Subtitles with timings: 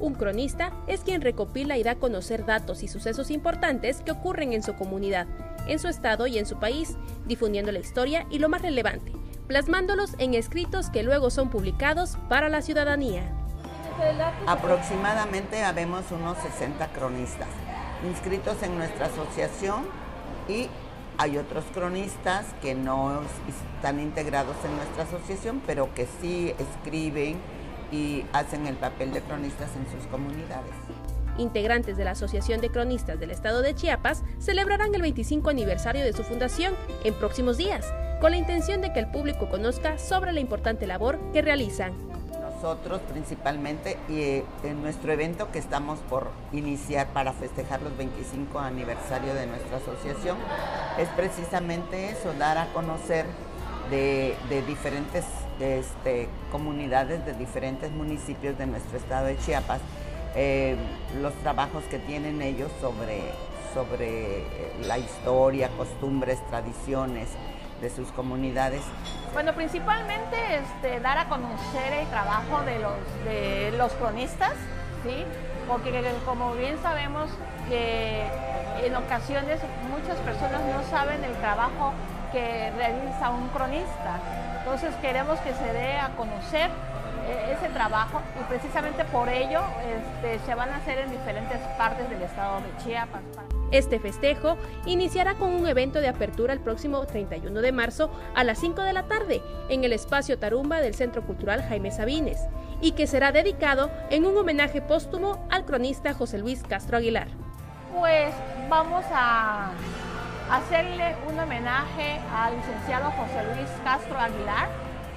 [0.00, 4.54] Un cronista es quien recopila y da a conocer datos y sucesos importantes que ocurren
[4.54, 5.26] en su comunidad,
[5.66, 9.12] en su estado y en su país, difundiendo la historia y lo más relevante,
[9.46, 13.30] plasmándolos en escritos que luego son publicados para la ciudadanía.
[14.46, 17.48] Aproximadamente habemos unos 60 cronistas
[18.08, 19.84] inscritos en nuestra asociación
[20.48, 20.68] y
[21.18, 23.20] hay otros cronistas que no
[23.76, 27.36] están integrados en nuestra asociación, pero que sí escriben
[27.90, 30.72] y hacen el papel de cronistas en sus comunidades.
[31.38, 36.12] Integrantes de la Asociación de Cronistas del Estado de Chiapas celebrarán el 25 aniversario de
[36.12, 36.74] su fundación
[37.04, 41.18] en próximos días, con la intención de que el público conozca sobre la importante labor
[41.32, 41.92] que realizan.
[42.54, 49.32] Nosotros principalmente y en nuestro evento que estamos por iniciar para festejar los 25 aniversario
[49.32, 50.36] de nuestra asociación
[50.98, 53.24] es precisamente eso, dar a conocer
[53.90, 55.24] de, diferentes
[55.60, 59.80] este, comunidades, de diferentes municipios de nuestro estado de Chiapas,
[60.34, 60.76] eh,
[61.20, 63.22] los trabajos que tienen ellos sobre,
[63.74, 67.28] sobre eh, la historia, costumbres, tradiciones
[67.80, 68.82] de sus comunidades.
[69.32, 74.52] Bueno, principalmente este, dar a conocer el trabajo de los, de los cronistas,
[75.04, 75.24] ¿sí?
[75.68, 75.92] porque
[76.24, 77.30] como bien sabemos
[77.68, 78.26] que
[78.84, 81.92] en ocasiones muchas personas no saben el trabajo
[82.32, 84.20] que realiza un cronista.
[84.58, 86.70] Entonces queremos que se dé a conocer
[87.26, 92.08] eh, ese trabajo y precisamente por ello este, se van a hacer en diferentes partes
[92.08, 93.22] del estado de Chiapas.
[93.70, 98.58] Este festejo iniciará con un evento de apertura el próximo 31 de marzo a las
[98.58, 102.40] 5 de la tarde en el espacio Tarumba del Centro Cultural Jaime Sabines
[102.80, 107.28] y que será dedicado en un homenaje póstumo al cronista José Luis Castro Aguilar.
[107.96, 108.32] Pues
[108.68, 109.72] vamos a
[110.50, 114.68] hacerle un homenaje al licenciado José Luis Castro Aguilar,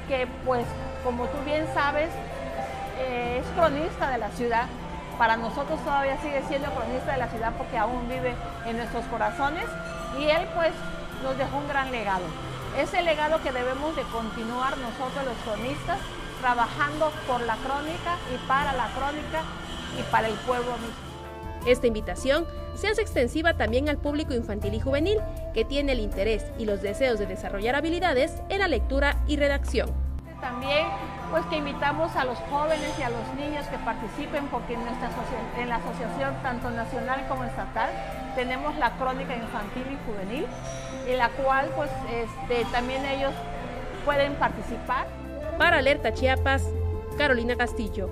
[0.08, 0.66] que pues
[1.04, 2.10] como tú bien sabes
[3.00, 4.68] eh, es cronista de la ciudad.
[5.18, 9.66] Para nosotros todavía sigue siendo cronista de la ciudad porque aún vive en nuestros corazones
[10.20, 10.72] y él pues
[11.24, 12.26] nos dejó un gran legado.
[12.78, 16.00] Ese legado que debemos de continuar nosotros los cronistas
[16.42, 19.42] trabajando por la crónica y para la crónica
[19.98, 21.13] y para el pueblo mismo.
[21.66, 25.20] Esta invitación se hace extensiva también al público infantil y juvenil,
[25.54, 29.90] que tiene el interés y los deseos de desarrollar habilidades en la lectura y redacción.
[30.42, 30.88] También
[31.32, 35.10] pues que invitamos a los jóvenes y a los niños que participen porque en, nuestra
[35.58, 37.90] en la asociación tanto nacional como estatal
[38.36, 40.46] tenemos la crónica infantil y juvenil
[41.08, 43.32] en la cual pues este, también ellos
[44.04, 45.08] pueden participar.
[45.58, 46.68] Para Alerta Chiapas,
[47.18, 48.10] Carolina Castillo.